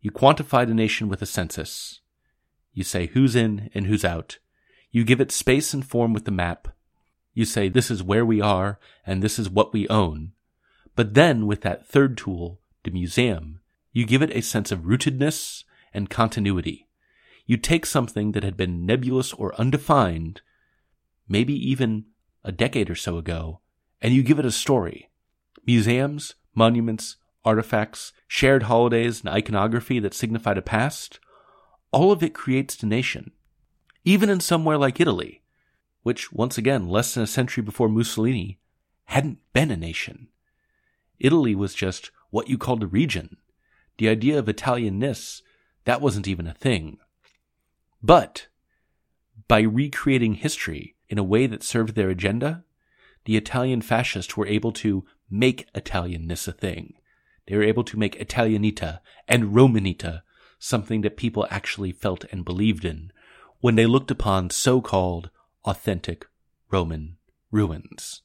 You 0.00 0.10
quantify 0.10 0.66
the 0.66 0.74
nation 0.74 1.08
with 1.08 1.22
a 1.22 1.26
census. 1.26 2.00
You 2.72 2.82
say 2.82 3.06
who's 3.06 3.36
in 3.36 3.70
and 3.74 3.86
who's 3.86 4.04
out. 4.04 4.38
You 4.90 5.04
give 5.04 5.20
it 5.20 5.30
space 5.30 5.72
and 5.74 5.86
form 5.86 6.12
with 6.12 6.24
the 6.24 6.30
map, 6.30 6.68
you 7.38 7.44
say, 7.44 7.68
this 7.68 7.88
is 7.88 8.02
where 8.02 8.26
we 8.26 8.40
are 8.40 8.80
and 9.06 9.22
this 9.22 9.38
is 9.38 9.48
what 9.48 9.72
we 9.72 9.86
own. 9.86 10.32
But 10.96 11.14
then 11.14 11.46
with 11.46 11.60
that 11.60 11.86
third 11.86 12.18
tool, 12.18 12.58
the 12.82 12.90
museum, 12.90 13.60
you 13.92 14.04
give 14.04 14.22
it 14.22 14.34
a 14.34 14.42
sense 14.42 14.72
of 14.72 14.80
rootedness 14.80 15.62
and 15.94 16.10
continuity. 16.10 16.88
You 17.46 17.56
take 17.56 17.86
something 17.86 18.32
that 18.32 18.42
had 18.42 18.56
been 18.56 18.84
nebulous 18.84 19.32
or 19.32 19.54
undefined, 19.54 20.40
maybe 21.28 21.54
even 21.54 22.06
a 22.42 22.50
decade 22.50 22.90
or 22.90 22.96
so 22.96 23.18
ago, 23.18 23.60
and 24.02 24.12
you 24.12 24.24
give 24.24 24.40
it 24.40 24.44
a 24.44 24.50
story. 24.50 25.08
Museums, 25.64 26.34
monuments, 26.56 27.18
artifacts, 27.44 28.12
shared 28.26 28.64
holidays, 28.64 29.20
and 29.20 29.28
iconography 29.28 30.00
that 30.00 30.12
signified 30.12 30.58
a 30.58 30.62
past, 30.62 31.20
all 31.92 32.10
of 32.10 32.20
it 32.20 32.34
creates 32.34 32.74
the 32.74 32.86
nation. 32.86 33.30
Even 34.04 34.28
in 34.28 34.40
somewhere 34.40 34.76
like 34.76 35.00
Italy, 35.00 35.42
which, 36.02 36.32
once 36.32 36.56
again, 36.58 36.88
less 36.88 37.14
than 37.14 37.22
a 37.22 37.26
century 37.26 37.62
before 37.62 37.88
Mussolini, 37.88 38.58
hadn't 39.04 39.38
been 39.52 39.70
a 39.70 39.76
nation. 39.76 40.28
Italy 41.18 41.54
was 41.54 41.74
just 41.74 42.10
what 42.30 42.48
you 42.48 42.58
called 42.58 42.82
a 42.82 42.86
region. 42.86 43.36
The 43.96 44.08
idea 44.08 44.38
of 44.38 44.46
Italianness, 44.46 45.42
that 45.84 46.00
wasn't 46.00 46.28
even 46.28 46.46
a 46.46 46.54
thing. 46.54 46.98
But 48.02 48.46
by 49.48 49.60
recreating 49.60 50.34
history 50.34 50.94
in 51.08 51.18
a 51.18 51.24
way 51.24 51.46
that 51.46 51.62
served 51.62 51.94
their 51.94 52.10
agenda, 52.10 52.64
the 53.24 53.36
Italian 53.36 53.82
fascists 53.82 54.36
were 54.36 54.46
able 54.46 54.72
to 54.72 55.04
make 55.30 55.72
Italianness 55.72 56.46
a 56.46 56.52
thing. 56.52 56.94
They 57.46 57.56
were 57.56 57.62
able 57.62 57.84
to 57.84 57.98
make 57.98 58.16
Italianita 58.16 59.00
and 59.26 59.54
Romanita 59.54 60.22
something 60.58 61.00
that 61.00 61.16
people 61.16 61.46
actually 61.50 61.92
felt 61.92 62.24
and 62.30 62.44
believed 62.44 62.84
in 62.84 63.12
when 63.60 63.74
they 63.74 63.86
looked 63.86 64.10
upon 64.10 64.50
so-called 64.50 65.30
authentic 65.64 66.26
Roman 66.70 67.16
ruins. 67.50 68.22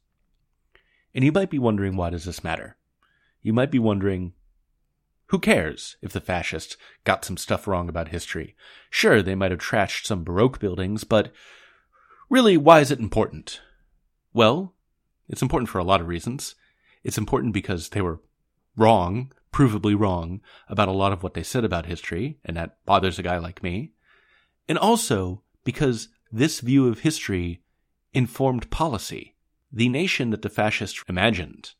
And 1.13 1.23
you 1.23 1.31
might 1.31 1.49
be 1.49 1.59
wondering, 1.59 1.95
why 1.95 2.09
does 2.09 2.25
this 2.25 2.43
matter? 2.43 2.77
You 3.41 3.53
might 3.53 3.71
be 3.71 3.79
wondering, 3.79 4.33
who 5.27 5.39
cares 5.39 5.97
if 6.01 6.11
the 6.11 6.19
fascists 6.19 6.77
got 7.03 7.25
some 7.25 7.37
stuff 7.37 7.67
wrong 7.67 7.89
about 7.89 8.09
history? 8.09 8.55
Sure, 8.89 9.21
they 9.21 9.35
might 9.35 9.51
have 9.51 9.59
trashed 9.59 10.05
some 10.05 10.23
Baroque 10.23 10.59
buildings, 10.59 11.03
but 11.03 11.31
really, 12.29 12.57
why 12.57 12.79
is 12.79 12.91
it 12.91 12.99
important? 12.99 13.61
Well, 14.33 14.73
it's 15.27 15.41
important 15.41 15.69
for 15.69 15.79
a 15.79 15.83
lot 15.83 16.01
of 16.01 16.07
reasons. 16.07 16.55
It's 17.03 17.17
important 17.17 17.53
because 17.53 17.89
they 17.89 18.01
were 18.01 18.21
wrong, 18.75 19.31
provably 19.51 19.97
wrong, 19.97 20.41
about 20.67 20.87
a 20.87 20.93
lot 20.93 21.13
of 21.13 21.23
what 21.23 21.33
they 21.33 21.43
said 21.43 21.63
about 21.63 21.85
history, 21.85 22.39
and 22.43 22.57
that 22.57 22.77
bothers 22.85 23.19
a 23.19 23.23
guy 23.23 23.37
like 23.37 23.63
me. 23.63 23.93
And 24.67 24.77
also 24.77 25.43
because 25.63 26.09
this 26.33 26.61
view 26.61 26.87
of 26.87 27.01
history 27.01 27.61
informed 28.11 28.71
policy. 28.71 29.35
The 29.71 29.87
nation 29.87 30.31
that 30.31 30.41
the 30.41 30.49
fascists 30.49 31.03
imagined 31.07 31.73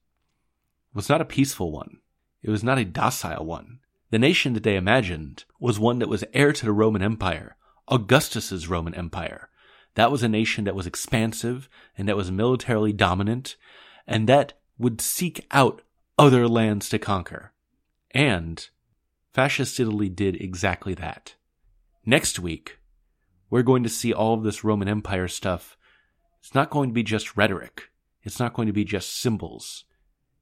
was 0.94 1.10
not 1.10 1.22
a 1.22 1.26
peaceful 1.26 1.72
one. 1.72 1.98
It 2.44 2.52
was 2.52 2.64
not 2.64 2.78
a 2.78 2.86
docile 2.86 3.46
one. 3.46 3.80
The 4.12 4.20
nation 4.20 4.54
that 4.54 4.62
they 4.62 4.76
imagined 4.76 5.46
was 5.60 5.80
one 5.80 5.98
that 6.00 6.08
was 6.08 6.24
heir 6.34 6.54
to 6.54 6.66
the 6.66 6.72
Roman 6.72 7.02
Empire, 7.02 7.56
Augustus's 7.88 8.68
Roman 8.68 8.94
Empire. 8.94 9.50
That 9.96 10.12
was 10.12 10.22
a 10.22 10.30
nation 10.30 10.66
that 10.66 10.76
was 10.76 10.86
expansive 10.86 11.68
and 11.98 12.08
that 12.08 12.18
was 12.18 12.32
militarily 12.32 12.94
dominant 12.94 13.56
and 14.06 14.30
that 14.30 14.54
would 14.78 15.02
seek 15.02 15.48
out 15.50 15.82
other 16.20 16.48
lands 16.48 16.90
to 16.90 17.00
conquer. 17.00 17.54
And 18.12 18.70
fascist 19.34 19.80
Italy 19.80 20.10
did 20.10 20.40
exactly 20.40 20.94
that. 20.94 21.34
Next 22.06 22.38
week, 22.38 22.78
we're 23.54 23.62
going 23.62 23.84
to 23.84 23.90
see 23.90 24.12
all 24.12 24.34
of 24.34 24.42
this 24.42 24.64
Roman 24.64 24.88
Empire 24.88 25.28
stuff. 25.28 25.78
It's 26.40 26.56
not 26.56 26.72
going 26.72 26.90
to 26.90 26.94
be 26.94 27.04
just 27.04 27.38
rhetoric. 27.38 27.92
It's 28.24 28.40
not 28.40 28.56
going 28.56 28.66
to 28.66 28.74
be 28.74 28.84
just 28.84 29.16
symbols. 29.16 29.86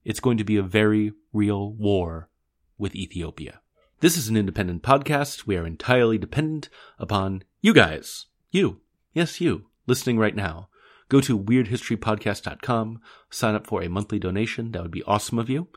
It's 0.06 0.22
going 0.22 0.38
to 0.38 0.46
be 0.46 0.56
a 0.56 0.64
very 0.64 1.12
real 1.34 1.74
war 1.74 2.30
with 2.78 2.96
Ethiopia. 2.96 3.60
This 4.00 4.16
is 4.16 4.30
an 4.30 4.38
independent 4.38 4.82
podcast. 4.82 5.46
We 5.46 5.58
are 5.58 5.68
entirely 5.68 6.18
dependent 6.18 6.70
upon 6.98 7.44
you 7.60 7.74
guys. 7.74 8.28
You. 8.50 8.80
Yes, 9.14 9.42
you. 9.42 9.66
Listening 9.88 10.18
right 10.18 10.34
now. 10.34 10.70
Go 11.10 11.20
to 11.20 11.38
weirdhistorypodcast.com, 11.38 13.02
sign 13.30 13.56
up 13.56 13.68
for 13.68 13.84
a 13.84 13.90
monthly 13.90 14.20
donation. 14.20 14.72
That 14.72 14.84
would 14.84 14.90
be 14.90 15.04
awesome 15.04 15.38
of 15.38 15.50
you. 15.50 15.68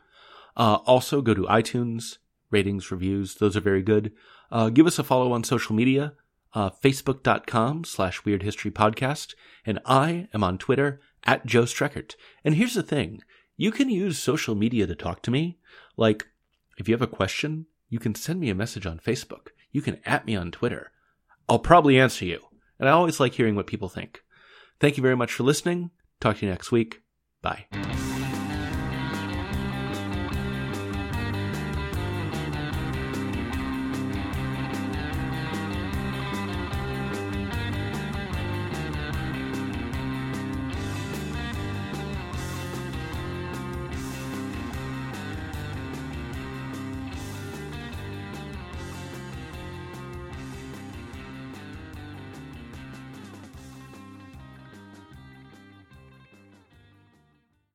Uh, 0.55 0.75
also, 0.85 1.21
go 1.21 1.33
to 1.33 1.41
iTunes, 1.41 2.17
ratings, 2.49 2.91
reviews. 2.91 3.35
Those 3.35 3.57
are 3.57 3.61
very 3.61 3.81
good. 3.81 4.13
Uh, 4.49 4.69
give 4.69 4.87
us 4.87 4.99
a 4.99 5.03
follow 5.03 5.33
on 5.33 5.43
social 5.43 5.75
media, 5.75 6.13
uh, 6.55 6.71
facebook.com 6.71 7.83
slash 7.83 8.21
weirdhistorypodcast. 8.21 9.35
And 9.65 9.79
I 9.85 10.27
am 10.33 10.43
on 10.43 10.57
Twitter 10.57 11.01
at 11.23 11.45
Joe 11.45 11.63
Streckert. 11.63 12.15
And 12.43 12.55
here's 12.55 12.73
the 12.73 12.83
thing. 12.83 13.21
You 13.57 13.71
can 13.71 13.89
use 13.89 14.17
social 14.17 14.55
media 14.55 14.87
to 14.87 14.95
talk 14.95 15.21
to 15.23 15.31
me. 15.31 15.59
Like, 15.97 16.25
if 16.77 16.87
you 16.87 16.93
have 16.93 17.01
a 17.01 17.07
question, 17.07 17.67
you 17.89 17.99
can 17.99 18.15
send 18.15 18.39
me 18.39 18.49
a 18.49 18.55
message 18.55 18.85
on 18.85 18.99
Facebook. 18.99 19.49
You 19.71 19.81
can 19.81 19.99
at 20.05 20.25
me 20.25 20.35
on 20.35 20.51
Twitter. 20.51 20.91
I'll 21.47 21.59
probably 21.59 21.99
answer 21.99 22.25
you. 22.25 22.39
And 22.79 22.89
I 22.89 22.93
always 22.93 23.19
like 23.19 23.33
hearing 23.33 23.55
what 23.55 23.67
people 23.67 23.89
think. 23.89 24.21
Thank 24.79 24.97
you 24.97 25.03
very 25.03 25.15
much 25.15 25.31
for 25.31 25.43
listening. 25.43 25.91
Talk 26.19 26.37
to 26.37 26.45
you 26.45 26.51
next 26.51 26.71
week. 26.71 27.01
Bye. 27.41 27.65